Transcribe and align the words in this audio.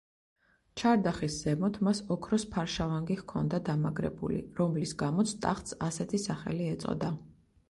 ჩარდახის 0.81 1.35
ზემოთ 1.43 1.77
მას 1.87 2.01
ოქროს 2.15 2.45
ფარშავანგი 2.55 3.19
ჰქონდა 3.19 3.61
დამაგრებული, 3.69 4.41
რომლის 4.63 4.95
გამოც 5.05 5.37
ტახტს 5.45 5.79
ასეთი 5.91 6.23
სახელი 6.27 6.71
ეწოდა. 6.79 7.13